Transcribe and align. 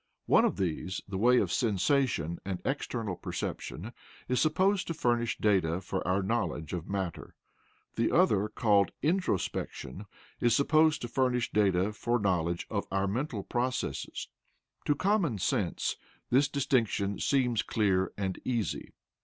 One 0.25 0.45
of 0.45 0.57
these, 0.57 0.99
the 1.07 1.19
way 1.19 1.37
of 1.37 1.51
sensation 1.51 2.39
and 2.43 2.59
external 2.65 3.15
perception, 3.15 3.93
is 4.27 4.41
supposed 4.41 4.87
to 4.87 4.95
furnish 4.95 5.37
data 5.37 5.79
for 5.79 6.01
our 6.07 6.23
knowledge 6.23 6.73
of 6.73 6.89
matter, 6.89 7.35
the 7.93 8.11
other, 8.11 8.49
called 8.49 8.93
"introspection," 9.03 10.07
is 10.39 10.55
supposed 10.55 11.03
to 11.03 11.07
furnish 11.07 11.51
data 11.51 11.93
for 11.93 12.17
knowledge 12.17 12.65
of 12.67 12.87
our 12.91 13.05
mental 13.05 13.43
processes. 13.43 14.27
To 14.85 14.95
common 14.95 15.37
sense, 15.37 15.97
this 16.31 16.47
distinction 16.47 17.19
seems 17.19 17.61
clear 17.61 18.11
and 18.17 18.39
easy. 18.43 18.93